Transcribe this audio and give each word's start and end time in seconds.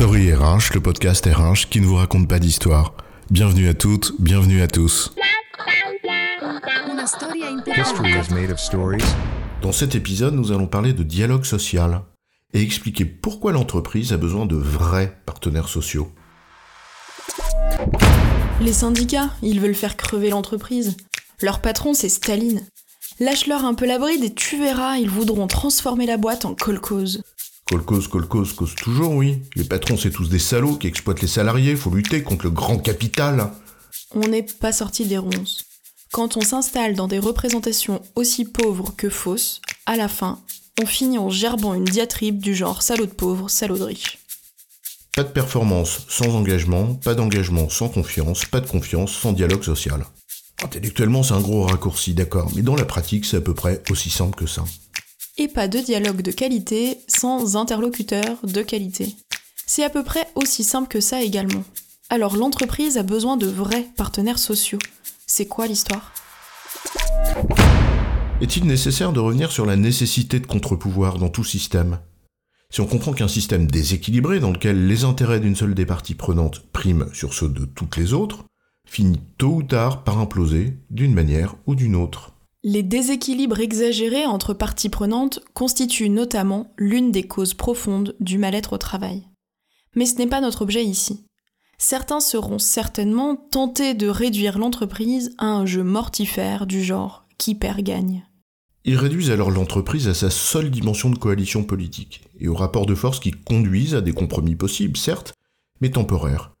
Story 0.00 0.32
RH, 0.32 0.72
le 0.72 0.80
podcast 0.80 1.26
RH 1.26 1.68
qui 1.68 1.78
ne 1.78 1.84
vous 1.84 1.96
raconte 1.96 2.26
pas 2.26 2.38
d'histoire. 2.38 2.94
Bienvenue 3.30 3.68
à 3.68 3.74
toutes, 3.74 4.14
bienvenue 4.18 4.62
à 4.62 4.66
tous. 4.66 5.12
Dans 9.60 9.72
cet 9.72 9.94
épisode, 9.94 10.32
nous 10.32 10.52
allons 10.52 10.66
parler 10.66 10.94
de 10.94 11.02
dialogue 11.02 11.44
social 11.44 12.00
et 12.54 12.62
expliquer 12.62 13.04
pourquoi 13.04 13.52
l'entreprise 13.52 14.14
a 14.14 14.16
besoin 14.16 14.46
de 14.46 14.56
vrais 14.56 15.20
partenaires 15.26 15.68
sociaux. 15.68 16.10
Les 18.62 18.72
syndicats, 18.72 19.28
ils 19.42 19.60
veulent 19.60 19.74
faire 19.74 19.98
crever 19.98 20.30
l'entreprise. 20.30 20.96
Leur 21.42 21.60
patron, 21.60 21.92
c'est 21.92 22.08
Staline. 22.08 22.66
Lâche-leur 23.18 23.66
un 23.66 23.74
peu 23.74 23.84
la 23.84 23.98
bride 23.98 24.24
et 24.24 24.32
tu 24.32 24.58
verras, 24.58 24.96
ils 24.96 25.10
voudront 25.10 25.46
transformer 25.46 26.06
la 26.06 26.16
boîte 26.16 26.46
en 26.46 26.54
colcose. 26.54 27.22
Colcose, 27.70 28.08
colcose, 28.08 28.52
cause 28.52 28.74
toujours, 28.74 29.12
oui. 29.12 29.42
Les 29.54 29.62
patrons, 29.62 29.96
c'est 29.96 30.10
tous 30.10 30.28
des 30.28 30.40
salauds 30.40 30.74
qui 30.74 30.88
exploitent 30.88 31.22
les 31.22 31.28
salariés, 31.28 31.76
faut 31.76 31.94
lutter 31.94 32.24
contre 32.24 32.46
le 32.46 32.50
grand 32.50 32.78
capital. 32.78 33.52
On 34.12 34.26
n'est 34.26 34.42
pas 34.42 34.72
sorti 34.72 35.06
des 35.06 35.18
ronces. 35.18 35.64
Quand 36.10 36.36
on 36.36 36.40
s'installe 36.40 36.96
dans 36.96 37.06
des 37.06 37.20
représentations 37.20 38.02
aussi 38.16 38.44
pauvres 38.44 38.92
que 38.96 39.08
fausses, 39.08 39.60
à 39.86 39.94
la 39.94 40.08
fin, 40.08 40.40
on 40.82 40.86
finit 40.86 41.18
en 41.18 41.30
gerbant 41.30 41.74
une 41.74 41.84
diatribe 41.84 42.40
du 42.40 42.56
genre 42.56 42.82
salaud 42.82 43.06
de 43.06 43.12
pauvre, 43.12 43.48
salaud 43.48 43.78
de 43.78 43.84
riche. 43.84 44.18
Pas 45.14 45.22
de 45.22 45.28
performance 45.28 46.06
sans 46.08 46.34
engagement, 46.34 46.94
pas 46.94 47.14
d'engagement 47.14 47.68
sans 47.68 47.88
confiance, 47.88 48.46
pas 48.46 48.60
de 48.60 48.68
confiance 48.68 49.12
sans 49.12 49.32
dialogue 49.32 49.62
social. 49.62 50.04
Intellectuellement, 50.64 51.22
c'est 51.22 51.34
un 51.34 51.40
gros 51.40 51.62
raccourci, 51.62 52.14
d'accord, 52.14 52.50
mais 52.56 52.62
dans 52.62 52.74
la 52.74 52.84
pratique, 52.84 53.26
c'est 53.26 53.36
à 53.36 53.40
peu 53.40 53.54
près 53.54 53.80
aussi 53.90 54.10
simple 54.10 54.36
que 54.36 54.46
ça. 54.46 54.64
Et 55.42 55.48
pas 55.48 55.68
de 55.68 55.78
dialogue 55.78 56.20
de 56.20 56.32
qualité 56.32 56.98
sans 57.08 57.56
interlocuteur 57.56 58.36
de 58.42 58.60
qualité. 58.60 59.16
C'est 59.64 59.82
à 59.82 59.88
peu 59.88 60.04
près 60.04 60.28
aussi 60.34 60.62
simple 60.62 60.88
que 60.88 61.00
ça 61.00 61.22
également. 61.22 61.64
Alors 62.10 62.36
l'entreprise 62.36 62.98
a 62.98 63.02
besoin 63.02 63.38
de 63.38 63.46
vrais 63.46 63.86
partenaires 63.96 64.38
sociaux. 64.38 64.78
C'est 65.26 65.46
quoi 65.46 65.66
l'histoire? 65.66 66.12
Est-il 68.42 68.66
nécessaire 68.66 69.14
de 69.14 69.20
revenir 69.20 69.50
sur 69.50 69.64
la 69.64 69.76
nécessité 69.76 70.40
de 70.40 70.46
contre-pouvoir 70.46 71.16
dans 71.16 71.30
tout 71.30 71.42
système? 71.42 72.00
Si 72.68 72.82
on 72.82 72.86
comprend 72.86 73.14
qu'un 73.14 73.26
système 73.26 73.66
déséquilibré 73.66 74.40
dans 74.40 74.52
lequel 74.52 74.88
les 74.88 75.04
intérêts 75.04 75.40
d'une 75.40 75.56
seule 75.56 75.74
des 75.74 75.86
parties 75.86 76.14
prenantes 76.14 76.60
priment 76.70 77.08
sur 77.14 77.32
ceux 77.32 77.48
de 77.48 77.64
toutes 77.64 77.96
les 77.96 78.12
autres, 78.12 78.44
finit 78.86 79.22
tôt 79.38 79.54
ou 79.54 79.62
tard 79.62 80.04
par 80.04 80.18
imploser 80.18 80.76
d'une 80.90 81.14
manière 81.14 81.54
ou 81.66 81.74
d'une 81.74 81.96
autre. 81.96 82.34
Les 82.62 82.82
déséquilibres 82.82 83.60
exagérés 83.60 84.26
entre 84.26 84.52
parties 84.52 84.90
prenantes 84.90 85.40
constituent 85.54 86.10
notamment 86.10 86.74
l'une 86.76 87.10
des 87.10 87.26
causes 87.26 87.54
profondes 87.54 88.14
du 88.20 88.36
mal-être 88.36 88.74
au 88.74 88.78
travail. 88.78 89.26
Mais 89.96 90.04
ce 90.04 90.16
n'est 90.16 90.26
pas 90.26 90.42
notre 90.42 90.62
objet 90.62 90.84
ici. 90.84 91.24
Certains 91.78 92.20
seront 92.20 92.58
certainement 92.58 93.36
tentés 93.36 93.94
de 93.94 94.08
réduire 94.08 94.58
l'entreprise 94.58 95.34
à 95.38 95.46
un 95.46 95.64
jeu 95.64 95.82
mortifère 95.82 96.66
du 96.66 96.84
genre 96.84 97.24
qui 97.38 97.54
perd 97.54 97.80
gagne. 97.80 98.26
Ils 98.84 98.96
réduisent 98.96 99.30
alors 99.30 99.50
l'entreprise 99.50 100.08
à 100.08 100.14
sa 100.14 100.28
seule 100.28 100.70
dimension 100.70 101.08
de 101.08 101.18
coalition 101.18 101.64
politique, 101.64 102.22
et 102.38 102.48
aux 102.48 102.54
rapports 102.54 102.86
de 102.86 102.94
force 102.94 103.20
qui 103.20 103.30
conduisent 103.30 103.94
à 103.94 104.02
des 104.02 104.12
compromis 104.12 104.54
possibles, 104.54 104.98
certes, 104.98 105.32
mais 105.80 105.90
temporaires, 105.90 106.52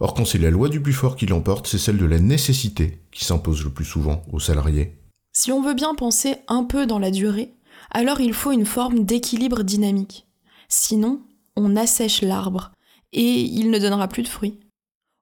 Or, 0.00 0.14
quand 0.14 0.24
c'est 0.24 0.38
la 0.38 0.50
loi 0.50 0.68
du 0.68 0.80
plus 0.80 0.92
fort 0.92 1.14
qui 1.14 1.26
l'emporte, 1.26 1.68
c'est 1.68 1.78
celle 1.78 1.96
de 1.96 2.06
la 2.06 2.18
nécessité 2.18 3.02
qui 3.12 3.24
s'impose 3.24 3.62
le 3.62 3.70
plus 3.70 3.84
souvent 3.84 4.24
aux 4.32 4.40
salariés. 4.40 4.96
Si 5.34 5.50
on 5.50 5.62
veut 5.62 5.74
bien 5.74 5.94
penser 5.94 6.36
un 6.46 6.64
peu 6.64 6.84
dans 6.84 6.98
la 6.98 7.10
durée, 7.10 7.54
alors 7.90 8.20
il 8.20 8.34
faut 8.34 8.52
une 8.52 8.66
forme 8.66 9.04
d'équilibre 9.04 9.62
dynamique. 9.62 10.26
Sinon, 10.68 11.22
on 11.56 11.74
assèche 11.74 12.20
l'arbre 12.20 12.72
et 13.12 13.40
il 13.40 13.70
ne 13.70 13.78
donnera 13.78 14.08
plus 14.08 14.22
de 14.22 14.28
fruits. 14.28 14.60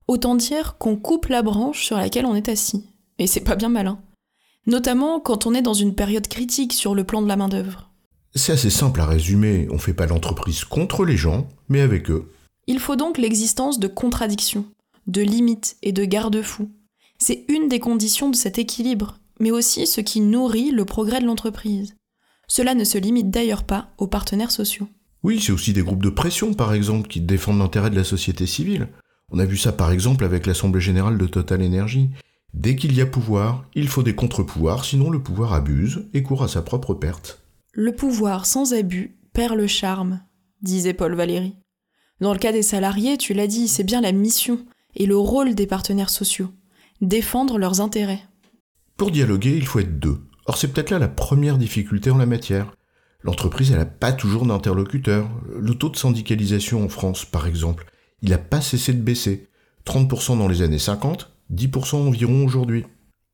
Autant 0.08 0.34
dire 0.34 0.78
qu'on 0.78 0.96
coupe 0.96 1.26
la 1.26 1.42
branche 1.42 1.84
sur 1.84 1.96
laquelle 1.96 2.26
on 2.26 2.34
est 2.34 2.48
assis. 2.48 2.84
Et 3.18 3.28
c'est 3.28 3.44
pas 3.44 3.54
bien 3.54 3.68
malin. 3.68 4.00
Notamment 4.66 5.20
quand 5.20 5.46
on 5.46 5.54
est 5.54 5.62
dans 5.62 5.74
une 5.74 5.94
période 5.94 6.26
critique 6.26 6.72
sur 6.72 6.96
le 6.96 7.04
plan 7.04 7.22
de 7.22 7.28
la 7.28 7.36
main-d'œuvre. 7.36 7.90
C'est 8.34 8.52
assez 8.52 8.70
simple 8.70 9.00
à 9.00 9.06
résumer, 9.06 9.68
on 9.70 9.78
fait 9.78 9.94
pas 9.94 10.06
l'entreprise 10.06 10.64
contre 10.64 11.04
les 11.04 11.16
gens, 11.16 11.48
mais 11.68 11.80
avec 11.80 12.10
eux. 12.10 12.32
Il 12.66 12.80
faut 12.80 12.96
donc 12.96 13.18
l'existence 13.18 13.78
de 13.78 13.88
contradictions, 13.88 14.66
de 15.06 15.22
limites 15.22 15.76
et 15.82 15.92
de 15.92 16.04
garde-fous. 16.04 16.70
C'est 17.18 17.44
une 17.48 17.68
des 17.68 17.80
conditions 17.80 18.30
de 18.30 18.36
cet 18.36 18.58
équilibre, 18.58 19.18
mais 19.40 19.50
aussi 19.50 19.86
ce 19.86 20.00
qui 20.00 20.20
nourrit 20.20 20.70
le 20.70 20.84
progrès 20.84 21.20
de 21.20 21.26
l'entreprise. 21.26 21.96
Cela 22.46 22.74
ne 22.74 22.84
se 22.84 22.98
limite 22.98 23.30
d'ailleurs 23.30 23.64
pas 23.64 23.90
aux 23.98 24.06
partenaires 24.06 24.50
sociaux. 24.50 24.88
Oui, 25.22 25.40
c'est 25.40 25.52
aussi 25.52 25.72
des 25.72 25.82
groupes 25.82 26.02
de 26.02 26.10
pression, 26.10 26.54
par 26.54 26.72
exemple, 26.72 27.08
qui 27.08 27.20
défendent 27.20 27.58
l'intérêt 27.58 27.90
de 27.90 27.96
la 27.96 28.04
société 28.04 28.46
civile. 28.46 28.88
On 29.30 29.38
a 29.38 29.44
vu 29.44 29.56
ça, 29.56 29.72
par 29.72 29.92
exemple, 29.92 30.24
avec 30.24 30.46
l'Assemblée 30.46 30.80
générale 30.80 31.18
de 31.18 31.26
Total 31.26 31.62
Energy. 31.62 32.10
Dès 32.54 32.74
qu'il 32.74 32.94
y 32.94 33.00
a 33.00 33.06
pouvoir, 33.06 33.64
il 33.74 33.88
faut 33.88 34.02
des 34.02 34.14
contre-pouvoirs, 34.14 34.84
sinon 34.84 35.10
le 35.10 35.22
pouvoir 35.22 35.52
abuse 35.52 36.08
et 36.14 36.22
court 36.22 36.42
à 36.42 36.48
sa 36.48 36.62
propre 36.62 36.94
perte. 36.94 37.42
Le 37.72 37.94
pouvoir 37.94 38.46
sans 38.46 38.74
abus 38.74 39.16
perd 39.32 39.56
le 39.56 39.66
charme, 39.66 40.20
disait 40.62 40.94
Paul 40.94 41.14
Valéry. 41.14 41.54
Dans 42.20 42.32
le 42.32 42.38
cas 42.38 42.52
des 42.52 42.62
salariés, 42.62 43.16
tu 43.16 43.32
l'as 43.32 43.46
dit, 43.46 43.68
c'est 43.68 43.84
bien 43.84 44.00
la 44.00 44.12
mission 44.12 44.64
et 44.96 45.06
le 45.06 45.16
rôle 45.16 45.54
des 45.54 45.66
partenaires 45.66 46.10
sociaux. 46.10 46.50
Défendre 47.00 47.58
leurs 47.58 47.80
intérêts. 47.80 48.22
Pour 49.00 49.10
dialoguer, 49.10 49.56
il 49.56 49.64
faut 49.64 49.78
être 49.78 49.98
deux. 49.98 50.18
Or, 50.44 50.58
c'est 50.58 50.68
peut-être 50.68 50.90
là 50.90 50.98
la 50.98 51.08
première 51.08 51.56
difficulté 51.56 52.10
en 52.10 52.18
la 52.18 52.26
matière. 52.26 52.76
L'entreprise, 53.22 53.72
elle 53.72 53.78
n'a 53.78 53.86
pas 53.86 54.12
toujours 54.12 54.44
d'interlocuteur. 54.44 55.26
Le 55.58 55.74
taux 55.74 55.88
de 55.88 55.96
syndicalisation 55.96 56.84
en 56.84 56.90
France, 56.90 57.24
par 57.24 57.46
exemple, 57.46 57.86
il 58.20 58.28
n'a 58.28 58.36
pas 58.36 58.60
cessé 58.60 58.92
de 58.92 59.00
baisser. 59.00 59.48
30% 59.86 60.36
dans 60.36 60.48
les 60.48 60.60
années 60.60 60.78
50, 60.78 61.32
10% 61.50 61.96
environ 61.96 62.44
aujourd'hui. 62.44 62.84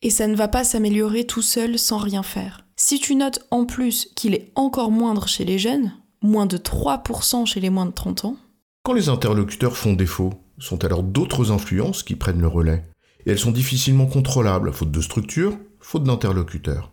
Et 0.02 0.10
ça 0.10 0.28
ne 0.28 0.36
va 0.36 0.46
pas 0.46 0.62
s'améliorer 0.62 1.24
tout 1.24 1.42
seul 1.42 1.80
sans 1.80 1.98
rien 1.98 2.22
faire. 2.22 2.64
Si 2.76 3.00
tu 3.00 3.16
notes 3.16 3.44
en 3.50 3.64
plus 3.64 4.08
qu'il 4.14 4.36
est 4.36 4.52
encore 4.54 4.92
moindre 4.92 5.26
chez 5.26 5.44
les 5.44 5.58
jeunes, 5.58 5.94
moins 6.22 6.46
de 6.46 6.58
3% 6.58 7.44
chez 7.44 7.58
les 7.58 7.70
moins 7.70 7.86
de 7.86 7.90
30 7.90 8.24
ans, 8.24 8.36
quand 8.84 8.92
les 8.92 9.08
interlocuteurs 9.08 9.76
font 9.76 9.94
défaut, 9.94 10.32
sont 10.60 10.84
alors 10.84 11.02
d'autres 11.02 11.50
influences 11.50 12.04
qui 12.04 12.14
prennent 12.14 12.40
le 12.40 12.46
relais, 12.46 12.84
et 13.26 13.30
elles 13.32 13.38
sont 13.38 13.50
difficilement 13.50 14.06
contrôlables, 14.06 14.72
faute 14.72 14.92
de 14.92 15.00
structure, 15.00 15.58
faute 15.80 16.04
d'interlocuteurs. 16.04 16.92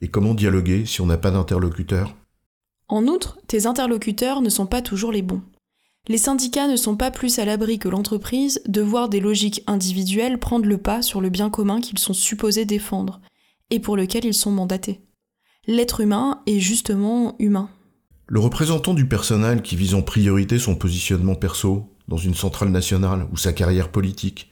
Et 0.00 0.08
comment 0.08 0.34
dialoguer 0.34 0.84
si 0.84 1.00
on 1.00 1.06
n'a 1.06 1.16
pas 1.16 1.30
d'interlocuteur? 1.30 2.16
En 2.88 3.06
outre, 3.06 3.38
tes 3.46 3.66
interlocuteurs 3.66 4.42
ne 4.42 4.50
sont 4.50 4.66
pas 4.66 4.82
toujours 4.82 5.12
les 5.12 5.22
bons. 5.22 5.42
Les 6.08 6.18
syndicats 6.18 6.66
ne 6.66 6.76
sont 6.76 6.96
pas 6.96 7.12
plus 7.12 7.38
à 7.38 7.44
l'abri 7.44 7.78
que 7.78 7.88
l'entreprise 7.88 8.60
de 8.66 8.82
voir 8.82 9.08
des 9.08 9.20
logiques 9.20 9.62
individuelles 9.68 10.38
prendre 10.38 10.66
le 10.66 10.78
pas 10.78 11.00
sur 11.00 11.20
le 11.20 11.30
bien 11.30 11.48
commun 11.48 11.80
qu'ils 11.80 12.00
sont 12.00 12.12
supposés 12.12 12.64
défendre, 12.64 13.20
et 13.70 13.78
pour 13.78 13.96
lequel 13.96 14.24
ils 14.24 14.34
sont 14.34 14.50
mandatés. 14.50 15.00
L'être 15.68 16.00
humain 16.00 16.42
est 16.46 16.58
justement 16.58 17.36
humain. 17.38 17.70
Le 18.26 18.40
représentant 18.40 18.94
du 18.94 19.06
personnel 19.06 19.62
qui 19.62 19.76
vise 19.76 19.94
en 19.94 20.02
priorité 20.02 20.58
son 20.58 20.74
positionnement 20.74 21.36
perso 21.36 21.94
dans 22.08 22.16
une 22.16 22.34
centrale 22.34 22.70
nationale 22.70 23.28
ou 23.30 23.36
sa 23.36 23.52
carrière 23.52 23.92
politique, 23.92 24.51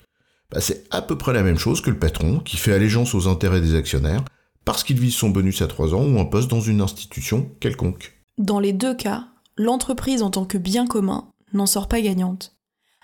bah, 0.53 0.61
c'est 0.61 0.85
à 0.91 1.03
peu 1.03 1.17
près 1.17 1.33
la 1.33 1.43
même 1.43 1.59
chose 1.59 1.81
que 1.81 1.91
le 1.91 1.99
patron 1.99 2.41
qui 2.41 2.57
fait 2.57 2.73
allégeance 2.73 3.15
aux 3.15 3.29
intérêts 3.29 3.61
des 3.61 3.75
actionnaires 3.75 4.25
parce 4.65 4.85
qu'il 4.85 5.01
vise 5.01 5.15
son 5.15 5.31
bonus 5.31 5.63
à 5.63 5.67
3 5.67 5.95
ans 5.95 6.05
ou 6.05 6.19
un 6.21 6.25
poste 6.25 6.51
dans 6.51 6.61
une 6.61 6.81
institution 6.81 7.51
quelconque. 7.61 8.21
Dans 8.39 8.61
les 8.61 8.73
deux 8.73 8.95
cas, 8.95 9.27
l'entreprise 9.57 10.23
en 10.23 10.31
tant 10.31 10.45
que 10.45 10.59
bien 10.59 10.87
commun 10.87 11.29
n'en 11.53 11.67
sort 11.67 11.89
pas 11.89 12.01
gagnante. 12.01 12.57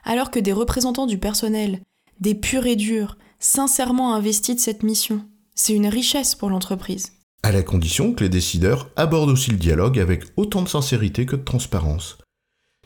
Alors 0.05 0.31
que 0.31 0.39
des 0.39 0.53
représentants 0.53 1.07
du 1.07 1.19
personnel, 1.19 1.81
des 2.21 2.35
purs 2.35 2.67
et 2.67 2.77
durs, 2.77 3.19
sincèrement 3.41 4.15
investis 4.15 4.55
de 4.55 4.61
cette 4.61 4.83
mission, 4.83 5.27
c'est 5.55 5.75
une 5.75 5.89
richesse 5.89 6.35
pour 6.35 6.51
l'entreprise 6.51 7.17
à 7.47 7.53
la 7.53 7.63
condition 7.63 8.13
que 8.13 8.25
les 8.25 8.29
décideurs 8.29 8.91
abordent 8.97 9.31
aussi 9.31 9.53
le 9.53 9.57
dialogue 9.57 10.01
avec 10.01 10.25
autant 10.37 10.63
de 10.63 10.69
sincérité 10.69 11.27
que 11.27 11.37
de 11.37 11.45
transparence. 11.45 12.19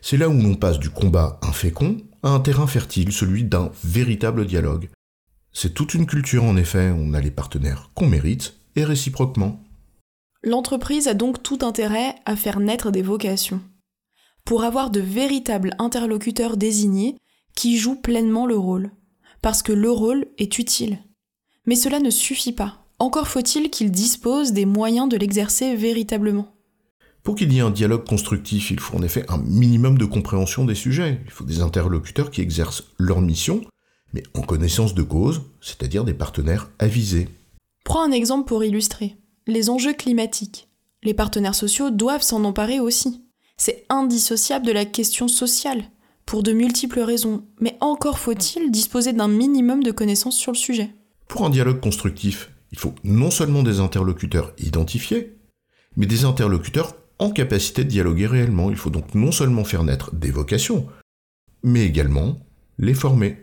C'est 0.02 0.19
là 0.19 0.29
où 0.29 0.35
l'on 0.35 0.55
passe 0.55 0.79
du 0.79 0.90
combat 0.90 1.38
infécond 1.40 1.96
à 2.22 2.31
un 2.31 2.40
terrain 2.40 2.67
fertile, 2.67 3.12
celui 3.12 3.44
d'un 3.44 3.70
véritable 3.84 4.46
dialogue. 4.46 4.88
C'est 5.52 5.75
toute 5.75 5.94
une 5.94 6.06
culture 6.06 6.44
en 6.44 6.56
effet, 6.56 6.93
on 6.94 7.14
a 7.14 7.20
les 7.20 7.31
partenaires 7.31 7.90
qu'on 7.94 8.06
mérite 8.06 8.55
et 8.76 8.84
réciproquement. 8.84 9.61
L'entreprise 10.43 11.08
a 11.08 11.14
donc 11.14 11.43
tout 11.43 11.58
intérêt 11.62 12.14
à 12.25 12.37
faire 12.37 12.61
naître 12.61 12.90
des 12.90 13.02
vocations, 13.02 13.61
pour 14.44 14.64
avoir 14.64 14.90
de 14.90 15.00
véritables 15.00 15.75
interlocuteurs 15.78 16.56
désignés 16.56 17.17
qui 17.56 17.76
jouent 17.76 18.00
pleinement 18.00 18.46
le 18.46 18.56
rôle, 18.56 18.90
parce 19.43 19.62
que 19.62 19.73
le 19.73 19.90
rôle 19.90 20.26
est 20.38 20.58
utile. 20.58 20.99
Mais 21.66 21.75
cela 21.75 22.00
ne 22.00 22.11
suffit 22.11 22.52
pas. 22.52 22.87
Encore 22.99 23.28
faut-il 23.28 23.70
qu'il 23.70 23.90
dispose 23.90 24.52
des 24.52 24.66
moyens 24.66 25.08
de 25.08 25.16
l'exercer 25.16 25.75
véritablement. 25.75 26.55
Pour 27.22 27.34
qu'il 27.34 27.52
y 27.52 27.58
ait 27.58 27.62
un 27.62 27.70
dialogue 27.70 28.06
constructif, 28.06 28.70
il 28.70 28.81
faut 28.81 28.96
en 28.96 29.02
effet 29.02 29.25
un 29.28 29.38
minimum 29.38 29.99
de 29.99 30.06
compréhension 30.06 30.64
des 30.64 30.75
sujets. 30.75 31.20
Il 31.26 31.31
faut 31.31 31.44
des 31.44 31.61
interlocuteurs 31.61 32.31
qui 32.31 32.40
exercent 32.40 32.84
leur 32.99 33.20
mission, 33.20 33.61
mais 34.14 34.22
en 34.34 34.40
connaissance 34.40 34.94
de 34.94 35.02
cause, 35.02 35.43
c'est-à-dire 35.61 36.05
des 36.05 36.14
partenaires 36.14 36.70
avisés. 36.78 37.28
Prends 37.84 38.02
un 38.02 38.12
exemple 38.12 38.49
pour 38.49 38.64
illustrer. 38.64 39.17
Les 39.46 39.69
enjeux 39.69 39.93
climatiques. 39.93 40.69
Les 41.02 41.14
partenaires 41.14 41.55
sociaux 41.55 41.90
doivent 41.90 42.22
s'en 42.22 42.44
emparer 42.44 42.81
aussi. 42.81 43.23
C'est 43.56 43.84
indissociable 43.90 44.66
de 44.66 44.73
la 44.73 44.84
question 44.87 45.28
sociale. 45.28 45.84
pour 46.26 46.44
de 46.44 46.52
multiples 46.52 47.00
raisons, 47.00 47.44
mais 47.61 47.76
encore 47.81 48.20
faut-il 48.20 48.70
disposer 48.70 49.12
d'un 49.12 49.26
minimum 49.26 49.82
de 49.82 49.90
connaissances 49.90 50.37
sur 50.37 50.52
le 50.52 50.56
sujet. 50.56 50.94
Pour 51.26 51.44
un 51.44 51.50
dialogue 51.50 51.81
constructif, 51.81 52.52
il 52.70 52.78
faut 52.78 52.94
non 53.02 53.32
seulement 53.32 53.64
des 53.64 53.81
interlocuteurs 53.81 54.52
identifiés, 54.56 55.37
mais 55.96 56.06
des 56.06 56.25
interlocuteurs 56.25 56.94
en 57.20 57.31
capacité 57.31 57.84
de 57.84 57.90
dialoguer 57.90 58.26
réellement. 58.26 58.70
Il 58.70 58.76
faut 58.76 58.90
donc 58.90 59.14
non 59.14 59.31
seulement 59.31 59.64
faire 59.64 59.84
naître 59.84 60.12
des 60.14 60.31
vocations, 60.31 60.87
mais 61.62 61.84
également 61.84 62.38
les 62.78 62.94
former. 62.94 63.37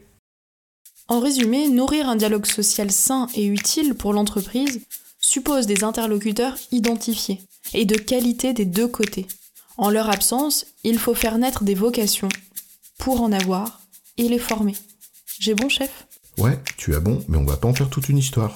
En 1.07 1.21
résumé, 1.21 1.69
nourrir 1.69 2.09
un 2.09 2.17
dialogue 2.17 2.45
social 2.45 2.91
sain 2.91 3.27
et 3.33 3.45
utile 3.45 3.93
pour 3.93 4.11
l'entreprise 4.11 4.81
suppose 5.19 5.65
des 5.65 5.83
interlocuteurs 5.83 6.57
identifiés 6.71 7.39
et 7.73 7.85
de 7.85 7.95
qualité 7.95 8.53
des 8.53 8.65
deux 8.65 8.87
côtés. 8.87 9.27
En 9.77 9.89
leur 9.89 10.09
absence, 10.09 10.65
il 10.83 10.99
faut 10.99 11.13
faire 11.13 11.37
naître 11.37 11.63
des 11.63 11.75
vocations 11.75 12.29
pour 12.97 13.21
en 13.21 13.31
avoir 13.31 13.79
et 14.17 14.27
les 14.27 14.39
former. 14.39 14.75
J'ai 15.39 15.53
bon, 15.53 15.69
chef? 15.69 16.07
Ouais, 16.37 16.59
tu 16.77 16.95
as 16.95 16.99
bon, 16.99 17.23
mais 17.27 17.37
on 17.37 17.45
va 17.45 17.57
pas 17.57 17.67
en 17.67 17.73
faire 17.73 17.89
toute 17.89 18.09
une 18.09 18.17
histoire. 18.17 18.55